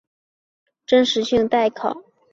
[0.03, 2.01] 但此段史料的真实性待考。